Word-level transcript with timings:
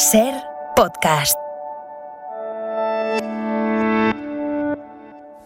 Ser 0.00 0.32
podcast. 0.74 1.36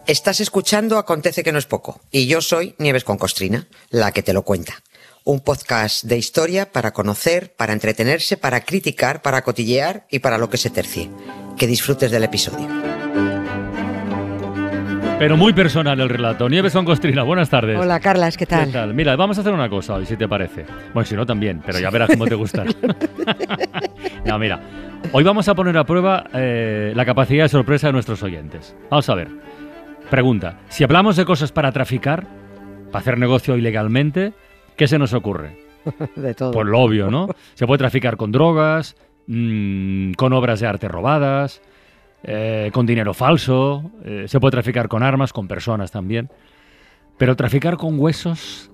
Estás 0.07 0.39
escuchando 0.39 0.97
Acontece 0.97 1.43
que 1.43 1.51
no 1.51 1.59
es 1.59 1.65
poco 1.65 1.99
y 2.09 2.27
yo 2.27 2.39
soy 2.39 2.73
Nieves 2.77 3.03
con 3.03 3.17
Costrina, 3.17 3.67
la 3.89 4.13
que 4.13 4.23
te 4.23 4.31
lo 4.31 4.43
cuenta. 4.43 4.81
Un 5.25 5.41
podcast 5.41 6.05
de 6.05 6.17
historia 6.17 6.71
para 6.71 6.93
conocer, 6.93 7.53
para 7.53 7.73
entretenerse, 7.73 8.37
para 8.37 8.61
criticar, 8.61 9.21
para 9.21 9.41
cotillear 9.41 10.07
y 10.09 10.19
para 10.19 10.37
lo 10.37 10.49
que 10.49 10.57
se 10.57 10.69
tercie. 10.69 11.11
Que 11.57 11.67
disfrutes 11.67 12.09
del 12.09 12.23
episodio. 12.23 12.69
Pero 15.17 15.37
muy 15.37 15.53
personal 15.53 15.97
el 16.01 16.09
relato. 16.09 16.49
Nieves 16.49 16.73
con 16.73 16.83
Costrina, 16.83 17.23
buenas 17.23 17.49
tardes. 17.49 17.79
Hola, 17.79 18.01
Carlas, 18.01 18.35
¿qué 18.35 18.45
tal? 18.45 18.65
¿Qué 18.65 18.73
tal? 18.73 18.93
Mira, 18.93 19.15
vamos 19.15 19.37
a 19.37 19.41
hacer 19.41 19.53
una 19.53 19.69
cosa 19.69 19.95
hoy, 19.95 20.05
si 20.05 20.17
te 20.17 20.27
parece. 20.27 20.65
Bueno, 20.93 21.07
si 21.07 21.15
no 21.15 21.25
también, 21.25 21.61
pero 21.65 21.79
ya 21.79 21.89
verás 21.89 22.09
cómo 22.09 22.25
te 22.25 22.35
gusta. 22.35 22.65
no, 24.25 24.37
mira, 24.37 24.59
hoy 25.13 25.23
vamos 25.23 25.47
a 25.47 25.55
poner 25.55 25.77
a 25.77 25.85
prueba 25.85 26.25
eh, 26.33 26.91
la 26.93 27.05
capacidad 27.05 27.45
de 27.45 27.49
sorpresa 27.49 27.87
de 27.87 27.93
nuestros 27.93 28.21
oyentes. 28.23 28.75
Vamos 28.89 29.07
a 29.09 29.15
ver. 29.15 29.29
Pregunta, 30.09 30.59
si 30.67 30.83
hablamos 30.83 31.15
de 31.15 31.23
cosas 31.23 31.53
para 31.53 31.71
traficar, 31.71 32.27
para 32.91 32.99
hacer 32.99 33.17
negocio 33.17 33.55
ilegalmente, 33.55 34.33
¿qué 34.75 34.87
se 34.87 34.99
nos 34.99 35.13
ocurre? 35.13 35.57
de 36.17 36.33
todo. 36.35 36.51
Por 36.51 36.67
lo 36.67 36.81
obvio, 36.81 37.09
¿no? 37.09 37.29
Se 37.53 37.65
puede 37.65 37.77
traficar 37.77 38.17
con 38.17 38.33
drogas, 38.33 38.97
mmm, 39.27 40.11
con 40.13 40.33
obras 40.33 40.59
de 40.59 40.67
arte 40.67 40.89
robadas, 40.89 41.61
eh, 42.27 42.71
con 42.73 42.85
dinero 42.85 43.13
falso, 43.13 43.91
eh, 44.03 44.25
se 44.27 44.39
puede 44.39 44.51
traficar 44.51 44.87
con 44.87 45.03
armas, 45.03 45.31
con 45.31 45.47
personas 45.47 45.91
también. 45.91 46.29
Pero 47.17 47.35
traficar 47.35 47.77
con 47.77 47.99
huesos... 47.99 48.69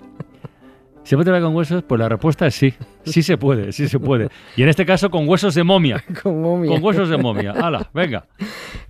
¿Se 1.03 1.15
puede 1.15 1.25
traficar 1.25 1.47
con 1.47 1.55
huesos? 1.55 1.83
Pues 1.83 1.99
la 1.99 2.07
respuesta 2.07 2.45
es 2.45 2.53
sí. 2.55 2.73
Sí 3.05 3.23
se 3.23 3.35
puede, 3.35 3.71
sí 3.71 3.87
se 3.87 3.99
puede. 3.99 4.29
Y 4.55 4.61
en 4.61 4.69
este 4.69 4.85
caso 4.85 5.09
con 5.09 5.27
huesos 5.27 5.55
de 5.55 5.63
momia. 5.63 6.03
Con 6.21 6.39
momia. 6.39 6.69
Con 6.69 6.83
huesos 6.83 7.09
de 7.09 7.17
momia. 7.17 7.51
¡Hala! 7.51 7.89
Venga. 7.91 8.27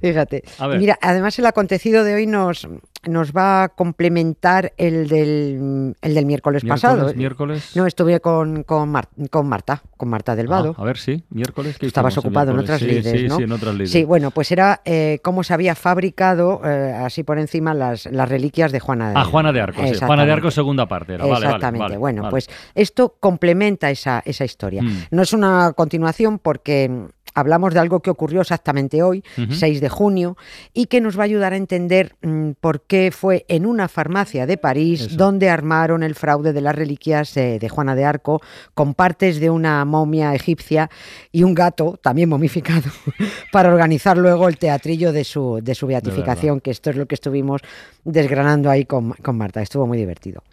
Fíjate. 0.02 0.44
A 0.60 0.68
ver. 0.68 0.80
Mira, 0.80 1.00
además 1.02 1.40
el 1.40 1.46
acontecido 1.46 2.04
de 2.04 2.16
hoy 2.16 2.28
nos, 2.28 2.68
nos 3.08 3.32
va 3.34 3.64
a 3.64 3.70
complementar 3.70 4.74
el 4.78 5.08
del, 5.08 5.96
el 6.02 6.14
del 6.14 6.26
miércoles, 6.26 6.64
pasado. 6.68 7.14
Miércoles. 7.16 7.72
No, 7.76 7.86
estuve 7.86 8.20
con, 8.20 8.64
con, 8.64 8.90
Mar- 8.90 9.10
con 9.30 9.48
Marta, 9.48 9.82
con 9.98 10.10
Marta 10.10 10.36
del 10.36 10.48
Vado. 10.48 10.76
Ah, 10.78 10.82
a 10.82 10.86
ver, 10.86 10.98
sí, 10.98 11.24
miércoles. 11.30 11.78
¿qué 11.80 11.88
Estabas 11.88 12.18
ocupado 12.18 12.52
en 12.52 12.60
otras 12.60 12.80
sí, 12.80 12.86
lides, 12.86 13.20
sí, 13.20 13.28
¿no? 13.28 13.38
Sí, 13.38 13.44
en 13.44 13.52
otras 13.52 13.74
lides. 13.76 13.92
Sí, 13.92 14.04
bueno, 14.04 14.32
pues 14.32 14.52
era 14.52 14.82
eh, 14.86 15.20
cómo 15.24 15.44
se 15.44 15.54
había 15.54 15.76
fabricado, 15.76 16.62
eh, 16.64 16.94
así 16.94 17.24
por 17.24 17.40
encima, 17.40 17.74
las, 17.74 18.06
las 18.06 18.30
reliquias 18.30 18.72
de 18.72 18.80
Juana 18.80 19.10
de 19.10 19.16
Ah, 19.18 19.24
Juana 19.26 19.52
de 19.52 19.62
Arco, 19.62 19.82
sí. 19.86 19.96
Juana 20.00 20.26
de 20.26 20.32
Arco, 20.32 20.52
segunda 20.52 20.88
parte. 20.88 21.14
Era. 21.16 21.26
Vale, 21.26 21.46
Exactamente. 21.46 21.84
vale, 21.84 21.98
bueno, 21.98 22.22
vale. 22.24 22.32
pues 22.32 22.50
esto 22.76 23.16
complementa 23.20 23.90
esa, 23.90 24.22
esa 24.26 24.46
historia. 24.46 24.84
Mm. 24.84 25.04
No 25.12 25.22
es 25.24 25.34
una 25.34 25.74
continuación 25.74 26.40
porque 26.40 27.08
hablamos 27.34 27.74
de 27.74 27.80
algo 27.80 28.00
que 28.02 28.10
ocurrió 28.10 28.42
exactamente 28.42 29.04
hoy, 29.04 29.24
Ujú. 29.38 29.54
6 29.54 29.82
de 29.82 29.90
junio, 29.90 30.38
y 30.74 30.86
que 30.88 31.02
nos 31.02 31.18
va 31.18 31.24
a 31.24 31.26
ayudar 31.26 31.54
a 31.54 31.58
entender 31.58 32.16
mm, 32.22 32.52
por 32.60 32.82
qué 32.82 33.12
fue 33.12 33.46
en 33.48 33.66
una 33.66 33.88
farmacia 33.88 34.46
de 34.46 34.58
París 34.58 35.02
Eso. 35.02 35.16
donde 35.16 35.50
armaron 35.50 36.04
el 36.04 36.16
fraude 36.16 36.54
de 36.54 36.62
las 36.62 36.76
reliquias 36.76 37.36
eh, 37.38 37.58
de 37.60 37.70
Juana 37.70 37.96
de 37.96 38.06
Arco 38.06 38.42
con 38.74 38.94
partes 38.94 39.40
de 39.40 39.50
una 39.50 39.84
momia 39.86 40.34
egipcia 40.36 40.90
y 41.32 41.44
un 41.44 41.54
gato 41.54 41.98
también 42.02 42.30
momificado 42.30 42.90
para 43.52 43.70
organizar 43.70 44.18
luego 44.18 44.48
el 44.48 44.58
teatrillo 44.58 45.12
de 45.12 45.24
su, 45.24 45.60
de 45.62 45.76
su 45.76 45.88
beatificación, 45.88 46.62
que 46.62 46.72
esto 46.72 46.90
es 46.90 46.96
lo 46.96 47.06
que 47.06 47.16
estuvimos 47.16 47.62
desgranando 48.04 48.70
ahí 48.70 48.86
con, 48.86 49.12
con 49.12 49.38
Marta. 49.38 49.62
Estuvo 49.62 49.88
muy 49.88 49.98
divertido. 49.98 50.44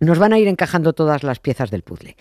Nos 0.00 0.18
van 0.18 0.32
a 0.32 0.38
ir 0.38 0.48
encajando 0.48 0.92
todas 0.92 1.22
las 1.22 1.38
piezas 1.38 1.70
del 1.70 1.82
puzzle. 1.82 2.16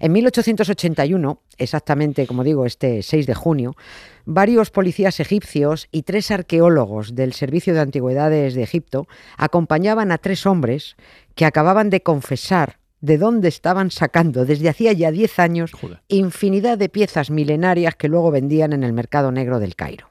En 0.00 0.12
1881, 0.12 1.42
exactamente 1.56 2.26
como 2.26 2.44
digo, 2.44 2.66
este 2.66 3.02
6 3.02 3.26
de 3.26 3.34
junio, 3.34 3.76
varios 4.24 4.70
policías 4.70 5.20
egipcios 5.20 5.88
y 5.90 6.02
tres 6.02 6.30
arqueólogos 6.30 7.14
del 7.14 7.32
Servicio 7.32 7.74
de 7.74 7.80
Antigüedades 7.80 8.54
de 8.54 8.62
Egipto 8.62 9.06
acompañaban 9.36 10.12
a 10.12 10.18
tres 10.18 10.46
hombres 10.46 10.96
que 11.34 11.44
acababan 11.44 11.90
de 11.90 12.02
confesar 12.02 12.78
de 13.00 13.18
dónde 13.18 13.48
estaban 13.48 13.90
sacando 13.90 14.44
desde 14.44 14.68
hacía 14.68 14.92
ya 14.92 15.10
10 15.10 15.38
años 15.38 15.72
Joder. 15.72 16.02
infinidad 16.08 16.78
de 16.78 16.88
piezas 16.88 17.30
milenarias 17.30 17.94
que 17.94 18.08
luego 18.08 18.30
vendían 18.30 18.72
en 18.72 18.82
el 18.82 18.92
mercado 18.92 19.30
negro 19.30 19.60
del 19.60 19.76
Cairo. 19.76 20.10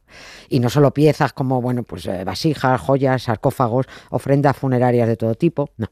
Y 0.49 0.59
no 0.59 0.69
solo 0.69 0.93
piezas 0.93 1.33
como 1.33 1.61
bueno, 1.61 1.83
pues 1.83 2.05
eh, 2.05 2.23
vasijas, 2.23 2.79
joyas, 2.79 3.23
sarcófagos, 3.23 3.87
ofrendas 4.09 4.55
funerarias 4.55 5.07
de 5.07 5.17
todo 5.17 5.35
tipo, 5.35 5.69
no. 5.77 5.87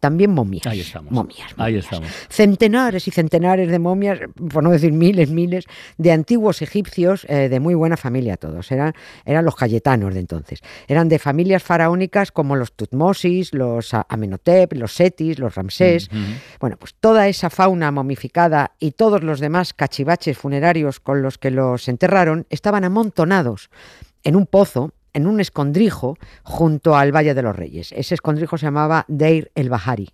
También 0.00 0.30
momias. 0.30 0.66
Ahí 0.66 0.80
estamos. 0.80 1.12
Momias. 1.12 1.52
Ahí 1.56 1.76
estamos. 1.76 2.08
Centenares 2.28 3.08
y 3.08 3.10
centenares 3.10 3.68
de 3.68 3.78
momias, 3.78 4.20
por 4.52 4.62
no 4.62 4.70
decir 4.70 4.92
miles, 4.92 5.30
miles, 5.30 5.64
de 5.96 6.12
antiguos 6.12 6.62
egipcios 6.62 7.26
eh, 7.28 7.48
de 7.48 7.60
muy 7.60 7.74
buena 7.74 7.96
familia 7.96 8.36
todos. 8.36 8.70
Eran, 8.70 8.94
eran 9.24 9.44
los 9.44 9.56
cayetanos 9.56 10.14
de 10.14 10.20
entonces. 10.20 10.60
Eran 10.86 11.08
de 11.08 11.18
familias 11.18 11.62
faraónicas 11.62 12.30
como 12.30 12.54
los 12.54 12.72
Tutmosis, 12.72 13.52
los 13.52 13.92
Amenhotep, 13.92 14.72
los 14.74 14.92
Setis, 14.92 15.38
los 15.38 15.54
Ramsés. 15.54 16.08
Bueno, 16.60 16.76
pues 16.76 16.94
toda 16.94 17.26
esa 17.28 17.50
fauna 17.50 17.90
momificada 17.90 18.72
y 18.78 18.92
todos 18.92 19.24
los 19.24 19.40
demás 19.40 19.74
cachivaches 19.74 20.38
funerarios 20.38 21.00
con 21.00 21.22
los 21.22 21.38
que 21.38 21.50
los 21.50 21.88
enterraron 21.88 22.46
estaban 22.50 22.84
amontonados 22.84 23.70
en 24.22 24.36
un 24.36 24.46
pozo, 24.46 24.92
en 25.12 25.26
un 25.26 25.40
escondrijo, 25.40 26.16
junto 26.42 26.96
al 26.96 27.14
Valle 27.14 27.34
de 27.34 27.42
los 27.42 27.56
Reyes. 27.56 27.92
Ese 27.92 28.14
escondrijo 28.14 28.58
se 28.58 28.66
llamaba 28.66 29.04
Deir 29.08 29.50
el 29.54 29.68
Bahari. 29.68 30.10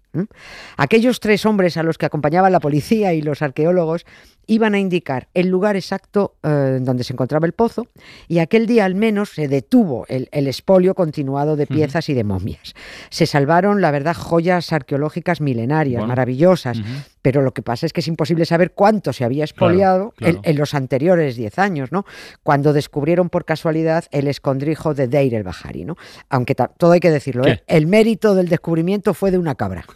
Aquellos 0.77 1.21
tres 1.21 1.45
hombres 1.47 1.77
a 1.77 1.83
los 1.83 1.99
que 1.99 2.07
acompañaban 2.07 2.53
la 2.53 2.61
policía 2.61 3.13
y 3.15 3.23
los 3.23 3.43
arqueólogos 3.43 4.07
iban 4.47 4.75
a 4.75 4.79
indicar 4.79 5.29
el 5.33 5.49
lugar 5.49 5.75
exacto 5.75 6.35
eh, 6.43 6.79
donde 6.83 7.03
se 7.03 7.15
encontraba 7.15 7.47
el 7.47 7.53
pozo 7.55 7.87
y 8.29 8.41
aquel 8.41 8.67
día 8.67 8.85
al 8.85 8.95
menos 8.95 9.31
se 9.31 9.49
detuvo 9.49 10.05
el, 10.09 10.29
el 10.33 10.47
expolio 10.49 10.95
continuado 10.95 11.57
de 11.57 11.67
piezas 11.67 12.11
y 12.11 12.15
de 12.15 12.25
momias. 12.25 12.75
Se 13.09 13.25
salvaron, 13.27 13.81
la 13.81 13.91
verdad, 13.91 14.15
joyas 14.15 14.71
arqueológicas 14.73 15.41
milenarias, 15.41 16.01
Bueno. 16.01 16.09
maravillosas, 16.09 16.79
pero 17.23 17.41
lo 17.41 17.55
que 17.55 17.63
pasa 17.63 17.87
es 17.87 17.95
que 17.95 18.01
es 18.01 18.09
imposible 18.09 18.45
saber 18.45 18.73
cuánto 18.73 19.15
se 19.15 19.25
había 19.25 19.45
expoliado 19.45 20.11
claro. 20.17 20.41
En, 20.45 20.51
en 20.51 20.59
los 20.59 20.75
anteriores 20.75 21.37
10 21.37 21.59
años, 21.59 21.91
¿no? 21.91 22.05
Cuando 22.43 22.75
descubrieron 22.75 23.31
por 23.31 23.47
casualidad 23.47 24.05
el 24.11 24.29
escondrijo 24.29 24.93
de 24.93 25.09
Deir 25.09 25.35
el 25.37 25.43
Bahari, 25.43 25.87
¿no? 25.87 25.97
Aunque 26.29 26.55
todo 26.55 26.93
hay 26.93 27.01
que 27.01 27.11
decirlo, 27.11 27.47
¿eh? 27.47 27.63
El 27.67 27.87
mérito 27.87 28.35
del 28.35 28.49
descubrimiento 28.51 29.15
fue 29.15 29.31
de 29.31 29.39
una 29.39 29.55
cabra. 29.55 29.87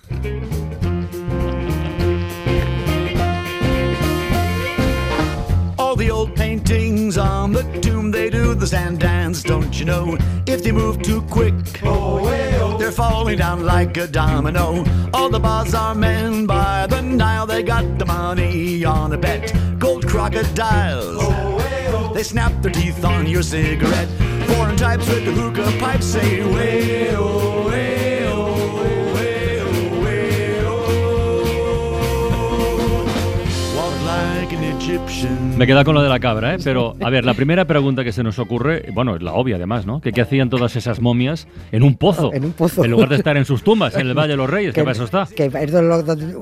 All 5.78 5.96
the 5.96 6.10
old 6.10 6.34
paintings 6.34 7.18
on 7.18 7.52
the 7.52 7.62
tomb, 7.82 8.10
they 8.10 8.30
do 8.30 8.54
the 8.54 8.66
sand 8.66 9.00
dance, 9.00 9.42
don't 9.42 9.78
you 9.78 9.84
know? 9.84 10.16
If 10.46 10.62
they 10.62 10.72
move 10.72 11.02
too 11.02 11.22
quick, 11.22 11.54
oh 11.84 12.78
they're 12.78 12.92
falling 12.92 13.36
down 13.36 13.66
like 13.66 13.96
a 13.98 14.06
domino. 14.06 14.84
All 15.12 15.28
the 15.28 15.38
bazaar 15.38 15.94
men 15.94 16.46
by 16.46 16.86
the 16.86 17.02
Nile, 17.02 17.46
they 17.46 17.62
got 17.62 17.98
the 17.98 18.06
money 18.06 18.82
on 18.84 19.12
a 19.12 19.18
bet. 19.18 19.52
Gold 19.78 20.06
crocodiles, 20.06 21.18
they 22.14 22.22
snap 22.22 22.62
their 22.62 22.72
teeth 22.72 23.04
on 23.04 23.26
your 23.26 23.42
cigarette. 23.42 24.08
Foreign 24.46 24.76
types 24.76 25.06
with 25.08 25.26
the 25.26 25.32
hookah 25.32 25.70
pipes 25.78 26.06
say, 26.06 26.42
way, 26.54 27.14
oh, 27.14 27.68
way, 27.68 27.87
Me 35.56 35.66
queda 35.66 35.82
con 35.84 35.94
lo 35.94 36.02
de 36.02 36.08
la 36.08 36.20
cabra, 36.20 36.54
¿eh? 36.54 36.58
Pero, 36.62 36.94
a 37.02 37.10
ver, 37.10 37.24
la 37.24 37.34
primera 37.34 37.64
pregunta 37.64 38.04
que 38.04 38.12
se 38.12 38.22
nos 38.22 38.38
ocurre, 38.38 38.84
bueno, 38.92 39.16
es 39.16 39.22
la 39.22 39.32
obvia 39.32 39.56
además, 39.56 39.86
¿no? 39.86 40.00
Que 40.00 40.12
qué 40.12 40.20
hacían 40.20 40.48
todas 40.50 40.76
esas 40.76 41.00
momias 41.00 41.48
en 41.72 41.82
un 41.82 41.96
pozo. 41.96 42.32
En 42.32 42.44
un 42.44 42.52
pozo. 42.52 42.84
En 42.84 42.90
lugar 42.92 43.08
de 43.08 43.16
estar 43.16 43.36
en 43.36 43.44
sus 43.44 43.64
tumbas, 43.64 43.96
en 43.96 44.06
el 44.06 44.14
Valle 44.14 44.28
de 44.30 44.36
los 44.36 44.48
Reyes, 44.48 44.72
que 44.72 44.82
para 44.82 44.92
eso 44.92 45.04
está. 45.04 45.26
que 45.34 45.48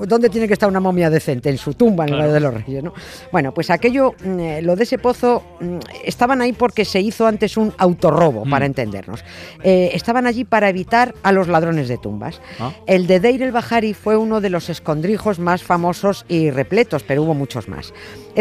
¿Dónde 0.07 0.29
tiene 0.29 0.47
que 0.47 0.53
estar 0.53 0.69
una 0.69 0.79
momia 0.79 1.09
decente? 1.09 1.49
En 1.49 1.57
su 1.57 1.73
tumba, 1.73 2.05
en 2.05 2.13
el. 2.13 2.19
Valle 2.19 2.33
de 2.33 2.39
los 2.39 2.53
Reyes, 2.53 2.83
¿no? 2.83 2.93
Bueno, 3.31 3.53
pues 3.53 3.71
aquello, 3.71 4.13
mm, 4.23 4.39
eh, 4.39 4.61
lo 4.61 4.75
de 4.75 4.83
ese 4.83 4.99
pozo, 4.99 5.43
mm, 5.59 5.77
estaban 6.05 6.41
ahí 6.41 6.53
porque 6.53 6.85
se 6.85 6.99
hizo 7.01 7.25
antes 7.25 7.57
un 7.57 7.73
autorrobo, 7.79 8.45
Mm. 8.45 8.49
para 8.51 8.65
entendernos. 8.67 9.23
Eh, 9.63 9.89
estaban 9.93 10.27
allí 10.27 10.43
para 10.43 10.69
evitar 10.69 11.15
a 11.23 11.31
los 11.31 11.47
ladrones 11.47 11.87
de 11.87 11.97
tumbas. 11.97 12.39
Ah. 12.59 12.71
El 12.85 13.07
de 13.07 13.19
Deir 13.19 13.41
el 13.41 13.51
Bahari 13.51 13.95
fue 13.95 14.15
uno 14.15 14.41
de 14.41 14.51
los 14.51 14.69
escondrijos 14.69 15.39
más 15.39 15.63
famosos 15.63 16.25
y 16.29 16.51
repletos, 16.51 17.01
pero 17.03 17.23
hubo 17.23 17.33
muchos 17.33 17.67
más. 17.67 17.93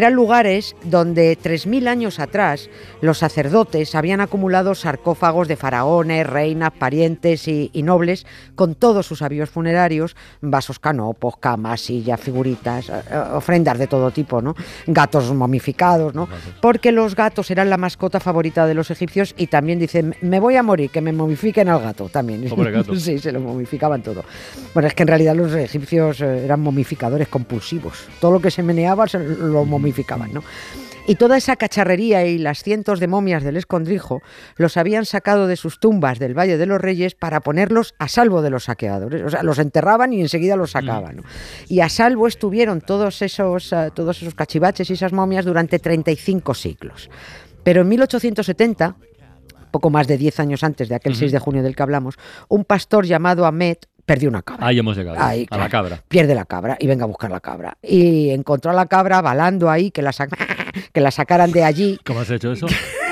Eran 0.07 0.15
lugares 0.15 0.77
donde 0.85 1.37
3.000 1.37 1.89
años 1.89 2.21
atrás 2.21 2.71
los 3.01 3.19
sacerdotes 3.19 3.97
habían 3.97 4.21
acumulado 4.21 4.77
sarcófagos 4.77 5.49
de 5.49 5.57
faraones, 5.57 6.25
reinas, 6.25 6.71
parientes 6.71 7.49
y, 7.49 7.71
y 7.73 7.83
nobles 7.83 8.25
con 8.55 8.77
todos 8.77 9.05
sus 9.05 9.21
avíos 9.21 9.51
funerarios, 9.51 10.15
vasos 10.41 10.79
canopos, 10.79 11.39
camas, 11.39 11.81
sillas, 11.81 12.21
figuritas, 12.21 12.89
eh, 12.89 12.93
eh, 13.11 13.23
ofrendas 13.35 13.79
de 13.79 13.89
todo 13.89 14.13
tipo, 14.13 14.41
¿no? 14.41 14.55
Gatos 14.87 15.35
momificados, 15.35 16.15
¿no? 16.15 16.29
Porque 16.63 16.93
los 16.93 17.17
gatos 17.17 17.51
eran 17.51 17.69
la 17.69 17.77
mascota 17.77 18.21
favorita 18.21 18.65
de 18.65 18.75
los 18.75 18.93
egipcios 18.93 19.35
y 19.37 19.49
también 19.49 19.81
dicen, 19.81 20.15
me 20.21 20.39
voy 20.39 20.55
a 20.55 20.63
morir, 20.63 20.91
que 20.91 21.01
me 21.01 21.13
momifiquen 21.13 21.69
al 21.69 21.83
gato 21.83 22.09
también. 22.09 22.45
Gato. 22.77 22.95
sí, 22.95 23.19
se 23.19 23.33
lo 23.33 23.41
momificaban 23.41 24.03
todo. 24.03 24.25
Bueno, 24.73 24.87
es 24.87 24.95
que 24.95 25.03
en 25.03 25.09
realidad 25.09 25.35
los 25.35 25.53
egipcios 25.55 26.21
eh, 26.21 26.45
eran 26.45 26.61
momificadores 26.61 27.27
compulsivos. 27.27 28.07
Todo 28.21 28.33
lo 28.33 28.41
que 28.41 28.51
se 28.51 28.63
meneaba 28.63 29.09
se 29.09 29.19
lo 29.19 29.65
momificaban, 29.65 29.96
¿no? 30.33 30.43
Y 31.09 31.15
toda 31.15 31.37
esa 31.37 31.55
cacharrería 31.55 32.27
y 32.27 32.39
las 32.39 32.65
cientos 32.65 32.99
de 32.99 33.07
momias 33.07 33.45
del 33.45 33.57
escondrijo 33.57 34.23
los 34.57 34.77
habían 34.77 35.07
sacado 35.07 35.47
de 35.47 35.57
sus 35.57 35.79
tumbas 35.79 36.19
del 36.19 36.37
Valle 36.37 36.59
de 36.59 36.67
los 36.67 36.81
Reyes 36.81 37.15
para 37.15 37.41
ponerlos 37.41 37.95
a 37.99 38.09
salvo 38.09 38.43
de 38.43 38.51
los 38.51 38.65
saqueadores. 38.65 39.23
O 39.23 39.31
sea, 39.31 39.45
los 39.45 39.61
enterraban 39.61 40.13
y 40.13 40.21
enseguida 40.21 40.57
los 40.57 40.73
sacaban. 40.73 41.17
¿no? 41.17 41.23
Y 41.69 41.81
a 41.81 41.89
salvo 41.89 42.27
estuvieron 42.27 42.81
todos 42.81 43.23
esos, 43.23 43.73
eh, 43.73 43.91
todos 43.95 44.21
esos 44.21 44.35
cachivaches 44.35 44.91
y 44.91 44.95
esas 44.95 45.13
momias 45.13 45.45
durante 45.45 45.79
35 45.79 46.55
siglos. 46.55 47.09
Pero 47.63 47.83
en 47.83 47.89
1870 47.89 48.97
poco 49.71 49.91
más 49.91 50.07
de 50.07 50.17
10 50.17 50.41
años 50.41 50.65
antes 50.65 50.89
de 50.89 50.95
aquel 50.95 51.15
6 51.15 51.33
de 51.33 51.39
junio 51.39 51.63
del 51.63 51.77
que 51.77 51.83
hablamos, 51.83 52.15
un 52.49 52.65
pastor 52.65 53.05
llamado 53.05 53.45
Ahmed 53.45 53.77
perdió 54.07 54.29
una 54.31 54.41
cabra. 54.43 54.67
Ahí 54.67 54.79
hemos 54.79 54.97
llegado, 54.97 55.19
Ahí, 55.21 55.47
a 55.51 55.59
la 55.59 55.69
claro. 55.69 55.89
cabra. 55.89 56.03
Pierde 56.09 56.35
la 56.35 56.45
cabra 56.47 56.77
y 56.81 56.87
venga 56.87 57.05
a 57.05 57.07
buscar 57.09 57.31
la 57.31 57.41
cabra. 57.41 57.77
Y 57.83 58.31
encontró 58.31 58.71
a 58.71 58.75
la 58.75 58.87
cabra 58.87 59.21
balando 59.21 59.69
ahí, 59.69 59.91
que 59.91 60.01
la, 60.01 60.13
sac- 60.13 60.37
que 60.93 61.01
la 61.01 61.11
sacaran 61.11 61.53
de 61.53 61.65
allí. 61.65 61.99
¿Cómo 62.07 62.21
has 62.21 62.31
hecho 62.31 62.53
eso? 62.53 62.67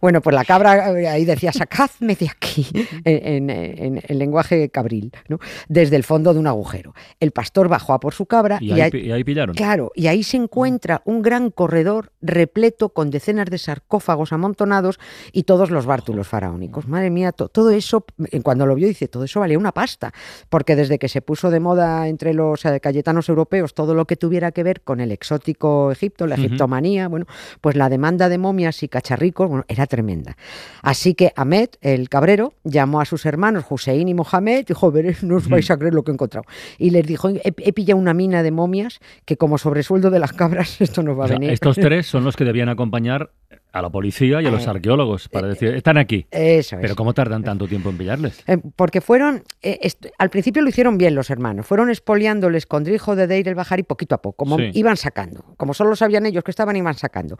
Bueno, 0.00 0.20
pues 0.20 0.34
la 0.34 0.44
cabra 0.44 0.90
eh, 0.98 1.08
ahí 1.08 1.24
decía, 1.24 1.52
sacadme 1.52 2.14
de 2.16 2.28
aquí, 2.28 2.66
en, 3.04 3.50
en- 3.50 3.50
en- 3.50 4.02
en 4.06 4.18
lenguaje 4.18 4.68
cabril, 4.70 5.12
¿no? 5.28 5.38
desde 5.68 5.96
el 5.96 6.04
fondo 6.04 6.32
de 6.34 6.40
un 6.40 6.46
agujero. 6.46 6.94
El 7.20 7.30
pastor 7.32 7.68
bajó 7.68 7.92
a 7.92 8.00
por 8.00 8.14
su 8.14 8.26
cabra 8.26 8.58
Y 8.60 8.72
y, 8.74 8.80
ahí, 8.80 8.90
y 8.94 9.10
ahí 9.12 9.24
pillaron. 9.24 9.54
Claro, 9.54 9.92
y 9.94 10.06
ahí 10.06 10.22
se 10.22 10.36
encuentra 10.36 11.02
un 11.04 11.22
gran 11.22 11.50
corredor 11.50 12.12
repleto 12.20 12.88
con 12.90 13.10
decenas 13.10 13.46
de 13.50 13.58
sarcófagos 13.58 14.32
amontonados 14.32 14.98
y 15.32 15.44
todos 15.44 15.70
los 15.70 15.86
bártulos 15.86 16.26
faraónicos. 16.28 16.88
Madre 16.88 17.10
mía, 17.10 17.32
to- 17.32 17.48
todo 17.48 17.70
eso, 17.70 18.04
eh, 18.30 18.40
cuando 18.42 18.66
lo 18.66 18.74
vio, 18.74 18.88
dice, 18.88 19.08
todo 19.08 19.24
eso 19.24 19.40
valía 19.40 19.58
una 19.58 19.72
pasta, 19.72 20.12
porque 20.48 20.76
desde 20.76 20.98
que 20.98 21.08
se 21.08 21.22
puso 21.22 21.50
de 21.50 21.60
moda 21.60 22.08
entre 22.08 22.34
los 22.34 22.64
eh, 22.64 22.80
cayetanos 22.80 23.28
europeos 23.28 23.74
todo 23.74 23.94
lo 23.94 24.06
que 24.06 24.16
tuviera 24.16 24.52
que 24.52 24.62
ver 24.62 24.80
con 24.82 25.00
el 25.00 25.12
exótico 25.12 25.90
Egipto, 25.92 26.26
la 26.26 26.36
egiptomanía, 26.36 27.08
bueno, 27.08 27.26
pues 27.60 27.76
la 27.76 27.88
demanda 27.88 28.28
de 28.28 28.38
momias 28.38 28.82
y 28.82 28.88
cacharricos, 28.88 29.48
bueno, 29.48 29.64
era 29.68 29.83
tremenda. 29.86 30.36
Así 30.82 31.14
que 31.14 31.32
Ahmed, 31.36 31.70
el 31.80 32.08
cabrero, 32.08 32.54
llamó 32.64 33.00
a 33.00 33.04
sus 33.04 33.26
hermanos 33.26 33.64
Hussein 33.68 34.08
y 34.08 34.14
Mohamed, 34.14 34.66
dijo, 34.66 34.90
veréis, 34.92 35.22
no 35.22 35.36
os 35.36 35.48
vais 35.48 35.70
a 35.70 35.76
creer 35.76 35.94
lo 35.94 36.02
que 36.04 36.10
he 36.10 36.14
encontrado. 36.14 36.46
Y 36.78 36.90
les 36.90 37.06
dijo, 37.06 37.28
he, 37.28 37.40
he 37.44 37.72
pillado 37.72 37.98
una 38.00 38.14
mina 38.14 38.42
de 38.42 38.50
momias 38.50 39.00
que 39.24 39.36
como 39.36 39.58
sobresueldo 39.58 40.10
de 40.10 40.18
las 40.18 40.32
cabras 40.32 40.80
esto 40.80 41.02
nos 41.02 41.18
va 41.18 41.24
O 41.24 41.28
sea, 41.28 41.36
a 41.36 41.38
venir. 41.38 41.52
estos 41.52 41.76
tres 41.80 42.06
son 42.06 42.24
los 42.24 42.36
que 42.36 42.44
debían 42.44 42.68
acompañar 42.68 43.30
a 43.74 43.82
la 43.82 43.90
policía 43.90 44.40
y 44.40 44.46
a 44.46 44.50
los 44.50 44.66
Eh, 44.66 44.70
arqueólogos 44.70 45.28
para 45.28 45.48
decir, 45.48 45.74
están 45.74 45.98
aquí. 45.98 46.26
Eso 46.30 46.76
es. 46.76 46.80
Pero 46.82 46.94
¿cómo 46.94 47.12
tardan 47.12 47.42
tanto 47.42 47.66
tiempo 47.66 47.90
en 47.90 47.98
pillarles? 47.98 48.42
Eh, 48.46 48.58
porque 48.76 49.00
fueron, 49.00 49.42
eh, 49.62 49.78
al 50.18 50.30
principio 50.30 50.62
lo 50.62 50.68
hicieron 50.68 50.96
bien 50.96 51.14
los 51.14 51.28
hermanos, 51.28 51.66
fueron 51.66 51.90
expoliando 51.90 52.46
el 52.46 52.54
escondrijo 52.54 53.16
de 53.16 53.26
Deir 53.26 53.48
el 53.48 53.54
Bahari 53.56 53.82
poquito 53.82 54.14
a 54.14 54.22
poco, 54.22 54.36
como 54.36 54.58
Sí. 54.58 54.70
iban 54.74 54.96
sacando, 54.96 55.44
como 55.56 55.74
solo 55.74 55.96
sabían 55.96 56.24
ellos 56.26 56.44
que 56.44 56.52
estaban, 56.52 56.76
iban 56.76 56.94
sacando. 56.94 57.36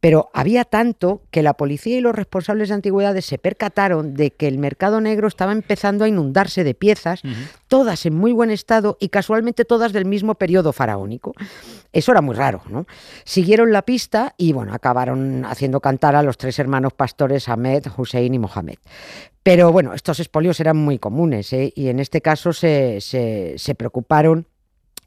Pero 0.00 0.28
había 0.34 0.64
tanto 0.64 1.22
que 1.30 1.42
la 1.42 1.54
policía 1.54 1.96
y 1.96 2.00
los 2.02 2.14
responsables 2.14 2.68
de 2.68 2.74
antigüedades 2.74 3.24
se 3.24 3.38
percataron 3.38 4.12
de 4.14 4.30
que 4.30 4.46
el 4.46 4.58
mercado 4.58 5.00
negro 5.00 5.26
estaba 5.26 5.52
empezando 5.52 6.04
a 6.04 6.08
inundarse 6.08 6.64
de 6.64 6.74
piezas, 6.74 7.22
todas 7.66 8.04
en 8.06 8.14
muy 8.14 8.32
buen 8.32 8.50
estado 8.50 8.96
y 9.00 9.08
casualmente 9.08 9.64
todas 9.64 9.92
del 9.92 10.04
mismo 10.04 10.34
periodo 10.34 10.72
faraónico. 10.74 11.32
Eso 11.92 12.12
era 12.12 12.20
muy 12.20 12.34
raro, 12.34 12.60
¿no? 12.68 12.86
Siguieron 13.24 13.72
la 13.72 13.82
pista 13.82 14.34
y 14.36 14.52
bueno, 14.52 14.74
acabaron 14.74 15.44
haciendo 15.46 15.77
cantar 15.80 16.16
a 16.16 16.22
los 16.22 16.36
tres 16.38 16.58
hermanos 16.58 16.92
pastores 16.94 17.48
Ahmed, 17.48 17.84
Hussein 17.96 18.34
y 18.34 18.38
Mohamed. 18.38 18.76
Pero 19.42 19.72
bueno, 19.72 19.94
estos 19.94 20.20
espolios 20.20 20.60
eran 20.60 20.76
muy 20.76 20.98
comunes 20.98 21.52
¿eh? 21.52 21.72
y 21.74 21.88
en 21.88 22.00
este 22.00 22.20
caso 22.20 22.52
se, 22.52 23.00
se- 23.00 23.54
se 23.56 23.74
preocuparon 23.74 24.46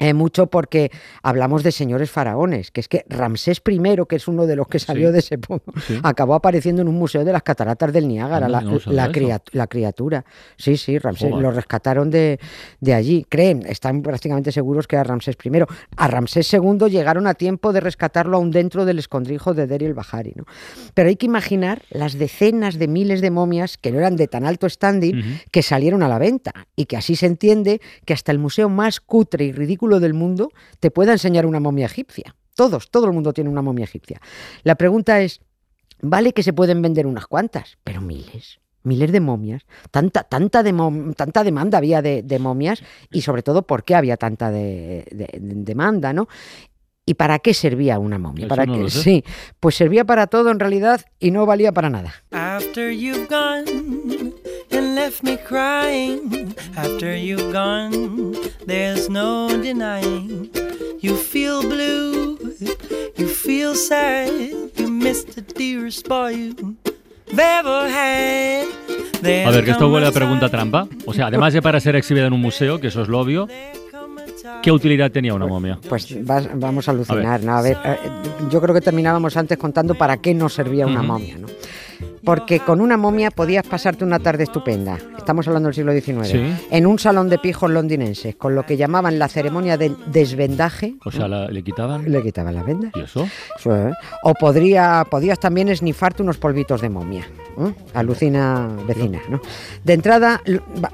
eh, 0.01 0.13
mucho 0.13 0.47
porque 0.47 0.91
hablamos 1.23 1.63
de 1.63 1.71
señores 1.71 2.09
faraones, 2.11 2.71
que 2.71 2.81
es 2.81 2.87
que 2.87 3.05
Ramsés 3.07 3.61
I, 3.65 3.79
que 4.09 4.15
es 4.17 4.27
uno 4.27 4.45
de 4.47 4.55
los 4.55 4.67
que 4.67 4.79
salió 4.79 5.07
Sí. 5.09 5.13
de 5.13 5.19
ese 5.19 5.37
pueblo, 5.37 5.63
Sí. 5.87 5.99
acabó 6.03 6.35
apareciendo 6.35 6.81
en 6.81 6.87
un 6.87 6.95
museo 6.95 7.23
de 7.23 7.31
las 7.31 7.43
cataratas 7.43 7.93
del 7.93 8.07
Niágara, 8.07 8.49
la, 8.49 8.61
no 8.61 8.79
criatura. 9.67 10.25
Sí, 10.57 10.77
sí, 10.77 10.97
Ramsés, 10.97 11.29
Joder. 11.29 11.43
lo 11.43 11.51
rescataron 11.51 12.09
de, 12.09 12.39
de 12.79 12.93
allí. 12.93 13.25
Creen, 13.29 13.63
están 13.67 14.01
prácticamente 14.01 14.51
seguros 14.51 14.87
que 14.87 14.95
era 14.95 15.03
Ramsés 15.03 15.37
I. 15.43 15.51
A 15.97 16.07
Ramsés 16.07 16.51
II 16.53 16.89
llegaron 16.89 17.27
a 17.27 17.33
tiempo 17.33 17.73
de 17.73 17.79
rescatarlo 17.79 18.37
aún 18.37 18.51
dentro 18.51 18.85
del 18.85 18.99
escondrijo 18.99 19.53
de 19.53 19.67
Deri 19.67 19.85
el 19.85 19.93
Bahari. 19.93 20.33
¿no? 20.35 20.45
Pero 20.93 21.09
hay 21.09 21.15
que 21.15 21.25
imaginar 21.25 21.83
las 21.89 22.13
decenas 22.17 22.79
de 22.79 22.87
miles 22.87 23.21
de 23.21 23.31
momias 23.31 23.77
que 23.77 23.91
no 23.91 23.99
eran 23.99 24.15
de 24.15 24.27
tan 24.27 24.45
alto 24.45 24.67
standing 24.69 25.39
que 25.51 25.61
salieron 25.63 26.03
a 26.03 26.07
la 26.07 26.17
venta 26.17 26.53
y 26.75 26.85
que 26.85 26.97
así 26.97 27.15
se 27.15 27.25
entiende 27.25 27.81
que 28.05 28.13
hasta 28.13 28.31
el 28.31 28.39
museo 28.39 28.69
más 28.69 28.99
cutre 28.99 29.45
y 29.45 29.51
ridículo 29.51 29.90
del 29.99 30.13
mundo 30.13 30.49
te 30.79 30.91
pueda 30.91 31.11
enseñar 31.11 31.45
una 31.45 31.59
momia 31.59 31.85
egipcia. 31.87 32.35
Todos, 32.55 32.89
todo 32.91 33.05
el 33.07 33.13
mundo 33.13 33.33
tiene 33.33 33.49
una 33.49 33.61
momia 33.61 33.85
egipcia. 33.85 34.21
La 34.63 34.75
pregunta 34.75 35.21
es, 35.21 35.41
vale 36.01 36.33
que 36.33 36.43
se 36.43 36.53
pueden 36.53 36.81
vender 36.81 37.07
unas 37.07 37.27
cuantas, 37.27 37.77
pero 37.83 38.01
miles. 38.01 38.59
Miles 38.83 39.11
de 39.11 39.19
momias, 39.19 39.61
tanta, 39.91 40.23
tanta, 40.23 40.63
de 40.63 40.73
mom- 40.73 41.13
tanta 41.15 41.43
demanda 41.43 41.77
había 41.77 42.01
de, 42.01 42.23
de 42.23 42.39
momias 42.39 42.81
y 43.11 43.21
sobre 43.21 43.43
todo 43.43 43.61
por 43.61 43.83
qué 43.83 43.93
había 43.93 44.17
tanta 44.17 44.49
de- 44.49 45.05
de- 45.11 45.39
de- 45.39 45.53
demanda, 45.63 46.13
¿no? 46.13 46.27
¿Y 47.05 47.13
para 47.15 47.37
qué 47.39 47.53
servía 47.53 47.99
una 47.99 48.17
momia? 48.17 48.47
¿Para 48.47 48.65
no 48.65 48.73
qué? 48.85 48.89
Sí, 48.89 49.23
pues 49.59 49.75
servía 49.75 50.03
para 50.05 50.27
todo 50.27 50.49
en 50.51 50.59
realidad 50.59 51.01
y 51.19 51.29
no 51.31 51.45
valía 51.45 51.71
para 51.71 51.89
nada. 51.91 52.13
After 52.31 52.91
you've 52.91 53.27
gone 53.27 53.65
and 54.71 54.95
left 54.95 55.23
me 55.23 55.37
crying, 55.37 56.53
after 56.75 57.15
you've 57.15 57.51
gone, 57.53 58.30
there's 58.65 59.09
no 59.09 59.47
denying. 59.61 60.49
You 61.01 61.15
feel 61.15 61.61
blue, 61.61 62.37
you 63.17 63.27
feel 63.27 63.73
sad, 63.75 64.29
you 64.77 64.87
miss 64.89 65.25
the 65.25 65.41
dearest 65.41 66.07
boy 66.07 66.29
you've 66.35 66.75
ever 67.37 67.89
had. 67.89 68.67
There 69.21 69.45
A 69.47 69.51
ver, 69.51 69.63
que 69.65 69.71
esto 69.71 69.87
huele 69.89 70.05
a 70.07 70.09
a 70.09 70.11
pregunta 70.11 70.49
trampa. 70.49 70.87
O 71.05 71.13
sea, 71.13 71.27
además 71.27 71.53
de 71.57 71.61
para 71.61 71.79
ser 71.79 71.95
exhibida 71.95 72.27
en 72.27 72.33
un 72.33 72.41
museo, 72.41 72.79
que 72.79 72.87
eso 72.87 73.01
es 73.01 73.07
lo 73.07 73.19
obvio, 73.19 73.47
a. 73.47 74.61
¿qué 74.61 74.71
utilidad 74.71 75.11
tenía 75.11 75.33
una 75.33 75.47
momia? 75.47 75.79
Pues 75.89 76.23
vas- 76.25 76.49
vamos 76.53 76.87
a 76.87 76.91
alucinar, 76.91 77.43
¿no? 77.43 77.53
A 77.57 77.61
ver, 77.61 77.77
eh, 77.83 77.97
yo 78.51 78.61
creo 78.61 78.73
que 78.75 78.81
terminábamos 78.81 79.35
antes 79.37 79.57
contando 79.57 79.95
para 79.95 80.17
qué 80.17 80.33
nos 80.33 80.53
servía 80.53 80.85
una 80.85 81.01
momia, 81.01 81.37
¿no? 81.37 81.47
Porque 82.23 82.59
con 82.59 82.81
una 82.81 82.97
momia 82.97 83.31
podías 83.31 83.65
pasarte 83.65 84.03
una 84.03 84.19
tarde 84.19 84.43
estupenda, 84.43 84.97
estamos 85.17 85.47
hablando 85.47 85.67
del 85.69 85.73
siglo 85.75 85.91
XIX, 85.93 86.27
Sí. 86.27 86.67
en 86.69 86.85
un 86.85 86.99
salón 86.99 87.29
de 87.29 87.37
pijos 87.39 87.69
londinenses, 87.71 88.35
con 88.35 88.53
lo 88.55 88.63
que 88.65 88.77
llamaban 88.77 89.17
la 89.19 89.27
ceremonia 89.27 89.77
del 89.77 89.95
desvendaje, 90.07 90.95
O 91.03 91.11
sea, 91.11 91.27
la- 91.27 91.47
le 91.47 91.63
quitaban. 91.63 92.11
le 92.11 92.21
quitaban 92.21 92.53
las 92.55 92.65
vendas. 92.65 92.91
¿Y 92.95 93.01
eso? 93.01 93.27
Sí. 93.57 93.69
O 94.23 94.33
podría, 94.35 95.05
podías 95.09 95.39
también 95.39 95.69
esnifarte 95.69 96.21
unos 96.23 96.37
polvitos 96.37 96.81
de 96.81 96.89
momia. 96.89 97.27
¿eh? 97.59 97.73
Alucina 97.93 98.69
vecina. 98.87 99.19
¿no? 99.29 99.41
De 99.83 99.93
entrada, 99.93 100.41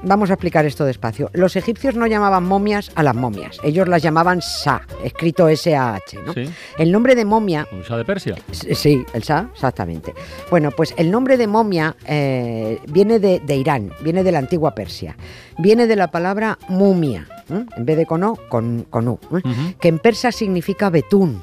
vamos 0.02 0.30
a 0.30 0.34
explicar 0.34 0.64
esto 0.66 0.84
despacio. 0.84 1.30
Los 1.32 1.54
egipcios 1.56 1.94
no 1.94 2.06
llamaban 2.06 2.44
momias 2.44 2.90
a 2.94 3.02
las 3.02 3.14
momias, 3.14 3.58
ellos 3.62 3.86
las 3.86 4.02
llamaban 4.02 4.40
sa, 4.42 4.82
escrito 5.04 5.48
S-A-H. 5.48 6.18
¿no? 6.26 6.32
Sí. 6.32 6.44
El 6.78 6.90
nombre 6.90 7.14
de 7.14 7.24
momia 7.24 7.66
¿Un 7.72 7.82
Shah 7.82 7.96
de 7.96 8.04
Persia? 8.04 8.34
Sí, 8.50 9.04
el 9.12 9.22
Shah, 9.22 9.48
exactamente. 9.52 10.12
Bueno, 10.50 10.70
pues 10.72 10.94
el 10.96 11.10
nombre 11.10 11.17
de 11.24 11.46
momia 11.46 11.96
eh, 12.06 12.78
viene 12.88 13.18
de, 13.18 13.40
de 13.40 13.56
Irán, 13.56 13.90
viene 14.02 14.22
de 14.22 14.32
la 14.32 14.38
antigua 14.38 14.74
Persia. 14.74 15.16
Viene 15.58 15.86
de 15.86 15.96
la 15.96 16.10
palabra 16.10 16.58
mumia, 16.68 17.26
¿eh? 17.50 17.64
en 17.76 17.84
vez 17.84 17.96
de 17.96 18.06
con 18.06 18.22
O, 18.24 18.36
con, 18.48 18.86
con 18.88 19.08
U, 19.08 19.18
que 19.80 19.88
en 19.88 19.98
persa 19.98 20.32
significa 20.32 20.90
betún. 20.90 21.40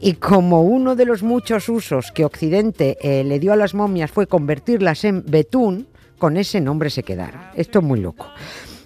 Y 0.00 0.14
como 0.14 0.62
uno 0.62 0.96
de 0.96 1.06
los 1.06 1.22
muchos 1.22 1.68
usos 1.68 2.12
que 2.12 2.24
Occidente 2.24 2.98
eh, 3.00 3.24
le 3.24 3.38
dio 3.38 3.52
a 3.52 3.56
las 3.56 3.74
momias 3.74 4.10
fue 4.10 4.26
convertirlas 4.26 5.04
en 5.04 5.24
betún, 5.24 5.86
con 6.18 6.36
ese 6.36 6.60
nombre 6.60 6.90
se 6.90 7.02
quedaron. 7.02 7.40
Esto 7.54 7.78
es 7.78 7.84
muy 7.84 8.00
loco. 8.00 8.26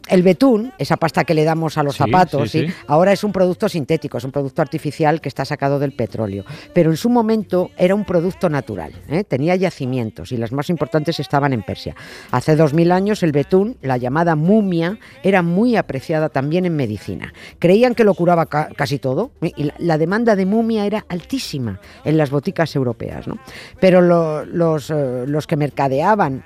El 0.08 0.22
betún, 0.22 0.72
esa 0.78 0.96
pasta 0.96 1.24
que 1.24 1.34
le 1.34 1.44
damos 1.44 1.76
a 1.78 1.82
los 1.82 1.94
Sí, 1.96 1.98
zapatos, 1.98 2.50
sí, 2.50 2.60
¿sí? 2.60 2.68
sí. 2.68 2.74
ahora 2.86 3.12
es 3.12 3.24
un 3.24 3.32
producto 3.32 3.68
sintético, 3.68 4.18
es 4.18 4.24
un 4.24 4.32
producto 4.32 4.62
artificial 4.62 5.20
que 5.20 5.28
está 5.28 5.44
sacado 5.44 5.78
del 5.78 5.92
petróleo. 5.92 6.44
Pero 6.72 6.90
en 6.90 6.96
su 6.96 7.08
momento 7.10 7.70
era 7.76 7.94
un 7.94 8.04
producto 8.04 8.48
natural, 8.48 8.92
¿eh? 9.08 9.24
tenía 9.24 9.54
yacimientos 9.56 10.32
y 10.32 10.36
las 10.36 10.52
más 10.52 10.70
importantes 10.70 11.20
estaban 11.20 11.52
en 11.52 11.62
Persia. 11.62 11.94
Hace 12.30 12.56
dos 12.56 12.72
mil 12.74 12.90
años 12.92 13.22
el 13.22 13.32
betún, 13.32 13.76
la 13.82 13.96
llamada 13.98 14.34
mumia, 14.34 14.98
era 15.22 15.42
muy 15.42 15.76
apreciada 15.76 16.28
también 16.30 16.64
en 16.64 16.74
medicina. 16.76 17.32
Creían 17.58 17.94
que 17.94 18.04
lo 18.04 18.14
curaba 18.14 18.46
ca- 18.46 18.68
casi 18.76 18.98
todo 18.98 19.30
¿eh? 19.42 19.52
y 19.56 19.64
la, 19.64 19.74
la 19.78 19.98
demanda 19.98 20.36
de 20.36 20.46
mumia 20.46 20.86
era 20.86 21.04
altísima 21.08 21.80
en 22.04 22.16
las 22.16 22.30
boticas 22.30 22.74
europeas. 22.74 23.26
¿no? 23.26 23.38
Pero 23.80 24.00
lo- 24.00 24.44
los, 24.44 24.90
eh, 24.90 25.24
los 25.26 25.46
que 25.46 25.56
mercadeaban 25.56 26.44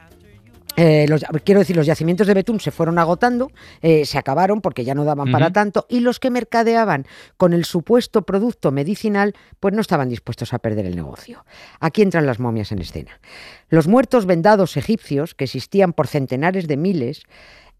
eh, 0.76 1.06
los- 1.08 1.22
quiero 1.44 1.60
decir, 1.60 1.76
los 1.76 1.86
yacimientos 1.86 2.26
de 2.26 2.34
betún 2.34 2.58
se 2.60 2.70
fueron 2.70 2.98
agotando, 2.98 3.50
eh, 3.82 4.06
se 4.06 4.18
acabaron 4.18 4.60
porque 4.60 4.84
ya 4.84 4.94
no 4.94 5.04
daban 5.04 5.30
para 5.30 5.52
tanto, 5.52 5.86
y 5.88 6.00
los 6.00 6.18
que 6.18 6.30
mercadeaban 6.30 7.06
con 7.36 7.52
el 7.52 7.64
supuesto 7.64 8.22
producto 8.22 8.70
medicinal, 8.72 9.34
pues 9.60 9.74
no 9.74 9.80
estaban 9.80 10.08
dispuestos 10.08 10.52
a 10.54 10.58
perder 10.58 10.86
el 10.86 10.96
negocio. 10.96 11.44
Aquí 11.80 12.02
entran 12.02 12.24
las 12.26 12.38
momias 12.40 12.72
en 12.72 12.78
escena. 12.78 13.20
Los 13.68 13.86
muertos 13.86 14.24
vendados 14.26 14.76
egipcios, 14.76 15.34
que 15.34 15.44
existían 15.44 15.92
por 15.92 16.06
centenares 16.06 16.66
de 16.68 16.76
miles, 16.76 17.22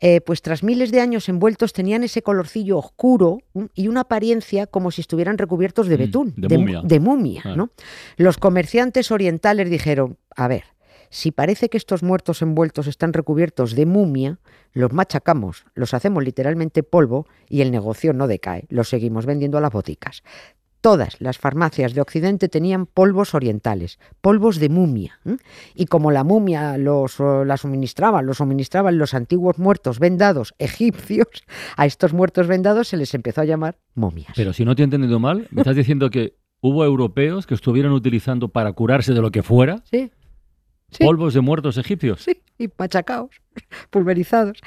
eh, 0.04 0.20
pues 0.20 0.42
tras 0.42 0.62
miles 0.64 0.90
de 0.90 1.00
años 1.00 1.28
envueltos 1.28 1.72
tenían 1.72 2.02
ese 2.02 2.22
colorcillo 2.22 2.76
oscuro 2.76 3.38
y 3.72 3.86
una 3.88 4.00
apariencia 4.00 4.66
como 4.66 4.90
si 4.90 5.00
estuvieran 5.00 5.38
recubiertos 5.38 5.86
de 5.86 5.96
Mm, 5.96 6.00
betún, 6.00 6.34
de 6.36 6.48
mu- 6.58 6.64
momia. 6.64 6.80
de 6.82 7.00
momia, 7.00 7.42
Claro. 7.42 7.56
¿no? 7.56 7.70
Los 8.16 8.36
comerciantes 8.36 9.10
orientales 9.12 9.70
dijeron, 9.70 10.18
a 10.34 10.48
ver, 10.48 10.64
si 11.12 11.30
parece 11.30 11.68
que 11.68 11.76
estos 11.76 12.02
muertos 12.02 12.40
envueltos 12.40 12.86
están 12.86 13.12
recubiertos 13.12 13.76
de 13.76 13.84
mumia, 13.84 14.38
los 14.72 14.94
machacamos, 14.94 15.66
los 15.74 15.92
hacemos 15.92 16.24
literalmente 16.24 16.82
polvo 16.82 17.26
y 17.50 17.60
el 17.60 17.70
negocio 17.70 18.14
no 18.14 18.26
decae, 18.26 18.64
los 18.70 18.88
seguimos 18.88 19.26
vendiendo 19.26 19.58
a 19.58 19.60
las 19.60 19.72
boticas. 19.72 20.22
Todas 20.80 21.20
las 21.20 21.36
farmacias 21.36 21.92
de 21.92 22.00
Occidente 22.00 22.48
tenían 22.48 22.86
polvos 22.86 23.34
orientales, 23.34 23.98
polvos 24.22 24.58
de 24.58 24.70
mumia. 24.70 25.20
Y 25.74 25.84
como 25.84 26.10
la 26.12 26.24
mumia 26.24 26.78
los, 26.78 27.20
la 27.20 27.58
suministraban, 27.58 28.24
los 28.24 28.38
suministraban 28.38 28.96
los 28.96 29.12
antiguos 29.12 29.58
muertos 29.58 29.98
vendados 29.98 30.54
egipcios, 30.58 31.28
a 31.76 31.84
estos 31.84 32.14
muertos 32.14 32.46
vendados 32.46 32.88
se 32.88 32.96
les 32.96 33.12
empezó 33.12 33.42
a 33.42 33.44
llamar 33.44 33.76
momias. 33.94 34.32
Pero 34.34 34.54
si 34.54 34.64
no 34.64 34.74
te 34.74 34.80
he 34.80 34.84
entendido 34.84 35.20
mal, 35.20 35.46
me 35.50 35.60
estás 35.60 35.76
diciendo 35.76 36.08
que 36.08 36.38
hubo 36.62 36.86
europeos 36.86 37.46
que 37.46 37.54
estuvieron 37.54 37.92
utilizando 37.92 38.48
para 38.48 38.72
curarse 38.72 39.12
de 39.12 39.20
lo 39.20 39.30
que 39.30 39.42
fuera 39.42 39.82
Sí. 39.90 40.10
Sí. 40.92 41.04
polvos 41.04 41.34
de 41.34 41.40
muertos 41.40 41.76
egipcios. 41.78 42.22
Sí, 42.22 42.42
y 42.58 42.68
machacados, 42.78 43.30
pulverizados. 43.90 44.58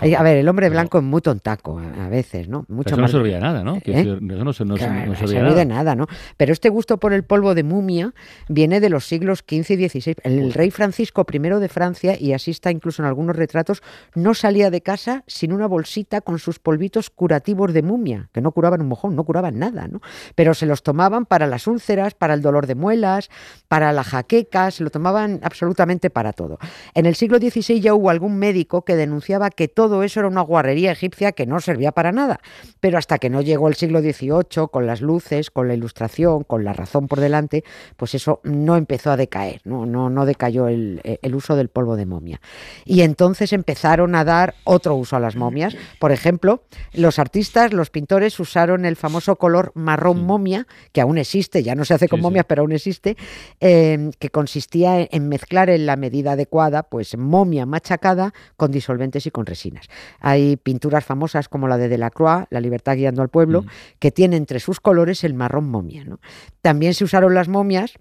A 0.00 0.22
ver, 0.22 0.36
el 0.38 0.48
hombre 0.48 0.68
blanco 0.70 0.98
es 0.98 1.04
muy 1.04 1.20
tontaco 1.20 1.78
a 1.78 2.08
veces, 2.08 2.48
¿no? 2.48 2.64
Mucho 2.68 2.90
eso 2.90 2.96
no 2.96 3.02
más. 3.02 3.10
servía 3.10 3.38
nada, 3.40 3.62
¿no? 3.64 3.76
¿Eh? 3.76 3.82
Eso 3.84 4.18
no, 4.20 4.52
se- 4.52 4.64
no 4.64 4.74
Claro, 4.76 5.14
servía 5.16 5.42
de 5.54 5.64
nada. 5.64 5.64
nada, 5.64 5.94
¿no? 5.96 6.06
Pero 6.36 6.52
este 6.52 6.68
gusto 6.68 6.98
por 6.98 7.12
el 7.12 7.24
polvo 7.24 7.54
de 7.54 7.62
mumia 7.62 8.14
viene 8.48 8.80
de 8.80 8.88
los 8.90 9.06
siglos 9.06 9.44
XV 9.48 9.70
y 9.74 9.88
XVI. 9.88 10.14
El 10.24 10.52
rey 10.52 10.70
Francisco 10.70 11.26
I 11.30 11.38
de 11.38 11.68
Francia, 11.68 12.16
y 12.18 12.32
así 12.32 12.50
está 12.50 12.70
incluso 12.70 13.02
en 13.02 13.08
algunos 13.08 13.36
retratos, 13.36 13.82
no 14.14 14.34
salía 14.34 14.70
de 14.70 14.80
casa 14.82 15.24
sin 15.26 15.52
una 15.52 15.66
bolsita 15.66 16.20
con 16.20 16.38
sus 16.38 16.58
polvitos 16.58 17.10
curativos 17.10 17.72
de 17.72 17.82
mumia, 17.82 18.28
que 18.32 18.40
no 18.40 18.52
curaban 18.52 18.80
un 18.80 18.88
mojón, 18.88 19.16
no 19.16 19.24
curaban 19.24 19.58
nada, 19.58 19.88
¿no? 19.88 20.00
Pero 20.34 20.54
se 20.54 20.66
los 20.66 20.82
tomaban 20.82 21.26
para 21.26 21.46
las 21.46 21.66
úlceras, 21.66 22.14
para 22.14 22.34
el 22.34 22.42
dolor 22.42 22.66
de 22.66 22.74
muelas, 22.74 23.30
para 23.68 23.92
la 23.92 24.04
jaqueca, 24.04 24.70
se 24.70 24.84
lo 24.84 24.90
tomaban 24.90 25.40
absolutamente 25.42 26.10
para 26.10 26.32
todo. 26.32 26.58
En 26.94 27.06
el 27.06 27.14
siglo 27.14 27.38
XVI 27.38 27.80
ya 27.80 27.94
hubo 27.94 28.10
algún 28.10 28.27
médico 28.28 28.84
que 28.84 28.96
denunciaba 28.96 29.50
que 29.50 29.68
todo 29.68 30.02
eso 30.02 30.20
era 30.20 30.28
una 30.28 30.40
guarrería 30.42 30.92
egipcia 30.92 31.32
que 31.32 31.46
no 31.46 31.60
servía 31.60 31.92
para 31.92 32.12
nada. 32.12 32.40
Pero 32.80 32.98
hasta 32.98 33.18
que 33.18 33.30
no 33.30 33.40
llegó 33.40 33.68
el 33.68 33.74
siglo 33.74 34.00
XVIII, 34.00 34.68
con 34.70 34.86
las 34.86 35.00
luces, 35.00 35.50
con 35.50 35.68
la 35.68 35.74
ilustración, 35.74 36.44
con 36.44 36.64
la 36.64 36.72
razón 36.72 37.08
por 37.08 37.20
delante, 37.20 37.64
pues 37.96 38.14
eso 38.14 38.40
no 38.44 38.76
empezó 38.76 39.10
a 39.10 39.16
decaer, 39.16 39.60
no, 39.64 39.86
no, 39.86 40.10
no 40.10 40.26
decayó 40.26 40.68
el, 40.68 41.00
el 41.04 41.34
uso 41.34 41.56
del 41.56 41.68
polvo 41.68 41.96
de 41.96 42.06
momia. 42.06 42.40
Y 42.84 43.02
entonces 43.02 43.52
empezaron 43.52 44.14
a 44.14 44.24
dar 44.24 44.54
otro 44.64 44.94
uso 44.94 45.16
a 45.16 45.20
las 45.20 45.36
momias. 45.36 45.76
Por 45.98 46.12
ejemplo, 46.12 46.62
los 46.92 47.18
artistas, 47.18 47.72
los 47.72 47.90
pintores 47.90 48.38
usaron 48.40 48.84
el 48.84 48.96
famoso 48.96 49.36
color 49.36 49.72
marrón 49.74 50.24
momia, 50.24 50.66
que 50.92 51.00
aún 51.00 51.18
existe, 51.18 51.62
ya 51.62 51.74
no 51.74 51.84
se 51.84 51.94
hace 51.94 52.08
con 52.08 52.18
Sí, 52.18 52.20
sí. 52.20 52.22
momias, 52.22 52.46
pero 52.48 52.62
aún 52.62 52.72
existe, 52.72 53.16
eh, 53.60 54.10
que 54.18 54.30
consistía 54.30 55.06
en 55.10 55.28
mezclar 55.28 55.70
en 55.70 55.86
la 55.86 55.96
medida 55.96 56.32
adecuada, 56.32 56.82
pues 56.82 57.16
momia 57.16 57.66
machacada 57.66 58.17
con 58.56 58.70
disolventes 58.70 59.26
y 59.26 59.30
con 59.30 59.46
resinas. 59.46 59.86
Hay 60.20 60.56
pinturas 60.56 61.04
famosas 61.04 61.48
como 61.48 61.68
la 61.68 61.76
de 61.76 61.88
Delacroix, 61.88 62.46
La 62.50 62.60
libertad 62.60 62.96
guiando 62.96 63.22
al 63.22 63.28
pueblo, 63.28 63.62
Mm. 63.62 63.66
que 63.98 64.10
tiene 64.10 64.36
entre 64.36 64.60
sus 64.60 64.80
colores 64.80 65.24
el 65.24 65.34
marrón 65.34 65.68
momia. 65.68 66.04
¿no? 66.04 66.20
También 66.62 66.94
se 66.94 67.04
usaron 67.04 67.34
las 67.34 67.48
momias 67.48 67.98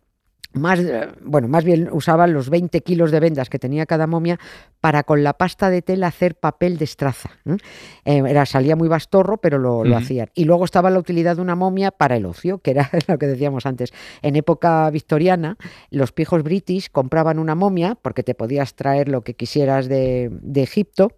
más, 0.53 0.79
eh, 0.79 1.08
bueno, 1.22 1.48
más 1.48 1.63
bien 1.63 1.89
usaban 1.91 2.34
los 2.34 2.50
20 2.50 2.82
kilos 2.82 3.12
de 3.12 3.20
vendas 3.20 3.50
que 3.50 3.60
tenía 3.60 3.86
cada 3.86 4.08
momia 4.08 4.39
para 4.82 5.03
con 5.03 5.24
la 5.24 5.34
pasta 5.34 5.70
de 5.70 5.82
tela 5.82 6.08
hacer 6.08 6.36
papel 6.36 6.77
de 6.77 6.86
estraza. 6.86 7.29
¿eh? 7.46 7.58
Era, 8.06 8.46
salía 8.46 8.75
muy 8.75 8.88
bastorro, 8.88 9.38
pero 9.38 9.58
lo, 9.58 9.84
lo 9.84 9.98
hacían. 9.98 10.29
Y 10.34 10.46
luego 10.46 10.65
estaba 10.65 10.89
la 10.89 11.00
utilidad 11.00 11.36
de 11.36 11.41
una 11.41 11.56
momia 11.56 11.91
para 11.91 12.15
el 12.15 12.25
ocio, 12.25 12.60
que 12.60 12.72
era 12.72 12.89
lo 13.08 13.17
que 13.17 13.27
decíamos 13.27 13.65
antes. 13.65 13.94
En 14.22 14.36
época 14.36 14.89
victoriana, 14.89 15.58
los 15.89 16.12
pijos 16.12 16.44
british 16.44 16.89
compraban 16.91 17.39
una 17.39 17.56
momia 17.56 17.96
porque 18.01 18.24
te 18.24 18.34
podías 18.34 18.75
traer 18.75 19.10
lo 19.10 19.22
que 19.22 19.36
quisieras 19.36 19.88
de, 19.88 20.29
de 20.32 20.63
Egipto 20.63 21.12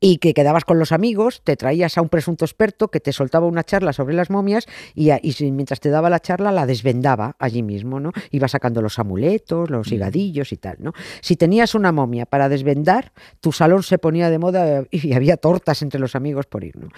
y 0.00 0.18
que 0.18 0.34
quedabas 0.34 0.64
con 0.64 0.78
los 0.78 0.92
amigos, 0.92 1.42
te 1.44 1.56
traías 1.56 1.96
a 1.98 2.02
un 2.02 2.08
presunto 2.08 2.44
experto 2.44 2.88
que 2.88 3.00
te 3.00 3.12
soltaba 3.12 3.46
una 3.46 3.64
charla 3.64 3.92
sobre 3.92 4.14
las 4.14 4.30
momias 4.30 4.66
y, 4.94 5.10
a- 5.10 5.20
y 5.22 5.32
si- 5.32 5.50
mientras 5.52 5.80
te 5.80 5.90
daba 5.90 6.10
la 6.10 6.20
charla 6.20 6.52
la 6.52 6.66
desvendaba 6.66 7.36
allí 7.38 7.62
mismo, 7.62 8.00
¿no? 8.00 8.12
Iba 8.30 8.48
sacando 8.48 8.82
los 8.82 8.98
amuletos, 8.98 9.70
los 9.70 9.90
higadillos 9.92 10.52
y 10.52 10.56
tal, 10.56 10.76
¿no? 10.80 10.92
Si 11.20 11.36
tenías 11.36 11.74
una 11.74 11.92
momia 11.92 12.26
para 12.26 12.48
desvendar, 12.48 13.12
tu 13.40 13.52
salón 13.52 13.82
se 13.82 13.98
ponía 13.98 14.30
de 14.30 14.38
moda 14.38 14.84
y 14.90 15.12
había 15.12 15.36
tortas 15.36 15.82
entre 15.82 16.00
los 16.00 16.14
amigos 16.16 16.46
por 16.46 16.64
ir, 16.64 16.76
¿no? 16.76 16.88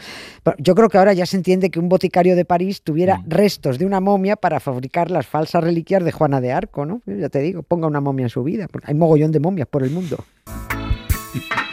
Pero 0.43 0.57
Yo 0.59 0.75
creo 0.75 0.89
que 0.89 0.99
ahora 0.99 1.13
ya 1.13 1.27
se 1.27 1.37
entiende 1.37 1.71
que 1.71 1.79
un 1.79 1.89
boticario 1.89 2.37
de 2.37 2.45
París 2.45 2.83
tuviera 2.83 3.19
Mm. 3.19 3.29
restos 3.29 3.79
de 3.79 3.87
una 3.87 4.01
momia 4.01 4.37
para 4.37 4.61
fabricar 4.61 5.11
las 5.11 5.27
falsas 5.27 5.63
reliquias 5.63 6.03
de 6.05 6.13
Juana 6.13 6.41
de 6.41 6.53
Arco, 6.53 6.87
¿no? 6.87 7.03
Ya 7.07 7.29
te 7.29 7.41
digo, 7.41 7.63
ponga 7.63 7.87
una 7.87 8.01
momia 8.01 8.25
en 8.25 8.31
su 8.31 8.43
vida, 8.43 8.67
hay 8.85 8.95
mogollón 8.95 9.33
de 9.33 9.41
momias 9.41 9.69
por 9.69 9.83
el 9.83 9.91
mundo. 9.91 10.17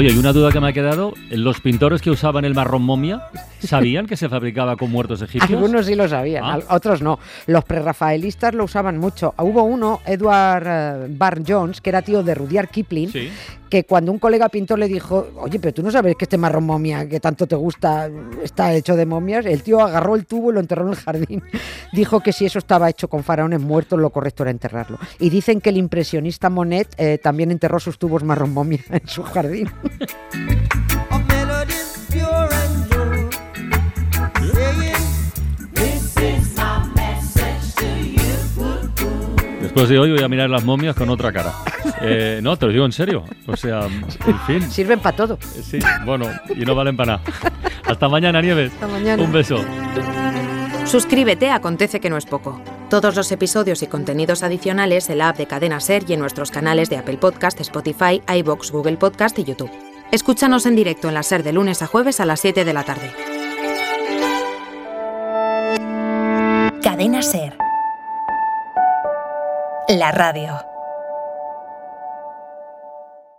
Oye, 0.00 0.18
una 0.18 0.32
duda 0.32 0.50
que 0.50 0.60
me 0.60 0.68
ha 0.68 0.72
quedado, 0.72 1.12
¿los 1.28 1.60
pintores 1.60 2.00
que 2.00 2.10
usaban 2.10 2.46
el 2.46 2.54
marrón 2.54 2.80
momia 2.80 3.20
sabían 3.66 4.06
que 4.06 4.16
se 4.16 4.28
fabricaba 4.28 4.76
con 4.76 4.90
muertos 4.90 5.22
egipcios? 5.22 5.50
Algunos 5.50 5.86
sí 5.86 5.94
lo 5.94 6.08
sabían, 6.08 6.44
Ah. 6.44 6.58
otros 6.70 7.02
no. 7.02 7.18
Los 7.46 7.64
prerrafaelistas 7.64 8.54
lo 8.54 8.64
usaban 8.64 8.98
mucho. 8.98 9.34
Hubo 9.38 9.62
uno, 9.62 10.00
Edward 10.06 10.66
eh, 10.66 11.06
Barr 11.10 11.42
Jones, 11.46 11.80
que 11.80 11.90
era 11.90 12.02
tío 12.02 12.22
de 12.22 12.34
Rudyard 12.34 12.68
Kipling, 12.68 13.10
Sí. 13.10 13.30
que 13.68 13.84
cuando 13.84 14.10
un 14.12 14.18
colega 14.18 14.48
pintor 14.48 14.78
le 14.78 14.88
dijo, 14.88 15.28
oye, 15.36 15.58
pero 15.60 15.72
tú 15.74 15.82
no 15.82 15.90
sabes 15.90 16.16
que 16.16 16.24
este 16.24 16.36
marrón 16.38 16.64
momia 16.64 17.08
que 17.08 17.20
tanto 17.20 17.46
te 17.46 17.54
gusta 17.56 18.08
está 18.42 18.72
hecho 18.74 18.96
de 18.96 19.06
momias, 19.06 19.46
el 19.46 19.62
tío 19.62 19.80
agarró 19.80 20.16
el 20.16 20.26
tubo 20.26 20.50
y 20.50 20.54
lo 20.54 20.60
enterró 20.60 20.82
en 20.84 20.90
el 20.90 20.96
jardín. 20.96 21.42
Dijo 21.92 22.20
que 22.20 22.32
si 22.32 22.46
eso 22.46 22.58
estaba 22.58 22.88
hecho 22.90 23.08
con 23.08 23.22
faraones 23.24 23.60
muertos, 23.60 23.98
lo 23.98 24.10
correcto 24.10 24.42
era 24.42 24.50
enterrarlo. 24.50 24.98
Y 25.18 25.30
dicen 25.30 25.60
que 25.60 25.70
el 25.70 25.76
impresionista 25.76 26.50
Monet 26.50 26.88
eh, 26.98 27.18
también 27.22 27.50
enterró 27.50 27.78
sus 27.80 27.98
tubos 27.98 28.22
marrón 28.24 28.52
momia 28.52 28.80
en 28.90 29.06
su 29.06 29.22
jardín. 29.22 29.68
you. 39.70 39.74
Después 39.74 39.88
de 39.88 39.98
hoy 39.98 40.10
voy 40.10 40.22
a 40.22 40.28
mirar 40.28 40.50
las 40.50 40.64
momias 40.64 40.96
con 40.96 41.08
otra 41.10 41.32
cara. 41.32 41.52
Eh, 42.02 42.40
no, 42.42 42.56
te 42.56 42.66
lo 42.66 42.72
digo 42.72 42.84
en 42.84 42.92
serio. 42.92 43.24
O 43.46 43.56
sea, 43.56 43.86
en 44.26 44.40
fin. 44.46 44.70
Sirven 44.70 45.00
para 45.00 45.16
todo. 45.16 45.34
Eh, 45.34 45.62
Sí, 45.62 45.78
bueno, 46.04 46.26
y 46.54 46.60
no 46.64 46.74
valen 46.74 46.96
para 46.96 47.18
nada. 47.18 47.22
Hasta 47.86 48.08
mañana, 48.08 48.42
Nieves. 48.42 48.72
Hasta 48.72 48.88
mañana. 48.88 49.22
Un 49.22 49.32
beso. 49.32 49.56
Suscríbete 50.84 51.50
Acontece 51.50 52.00
que 52.00 52.10
no 52.10 52.16
es 52.16 52.26
poco. 52.26 52.60
Todos 52.88 53.14
los 53.14 53.30
episodios 53.30 53.82
y 53.82 53.86
contenidos 53.86 54.42
adicionales 54.42 55.08
en 55.08 55.18
la 55.18 55.28
app 55.28 55.36
de 55.36 55.46
Cadena 55.46 55.78
Ser 55.78 56.02
y 56.08 56.14
en 56.14 56.20
nuestros 56.20 56.50
canales 56.50 56.90
de 56.90 56.96
Apple 56.96 57.18
Podcast, 57.18 57.60
Spotify, 57.60 58.20
iBox, 58.26 58.72
Google 58.72 58.96
Podcast 58.96 59.38
y 59.38 59.44
YouTube. 59.44 59.70
Escúchanos 60.10 60.66
en 60.66 60.74
directo 60.74 61.08
en 61.08 61.14
la 61.14 61.22
Ser 61.22 61.44
de 61.44 61.52
lunes 61.52 61.82
a 61.82 61.86
jueves 61.86 62.18
a 62.18 62.26
las 62.26 62.40
7 62.40 62.64
de 62.64 62.72
la 62.72 62.82
tarde. 62.82 63.12
Cadena 66.82 67.22
Ser. 67.22 67.59
La 69.90 70.12
radio. 70.12 70.69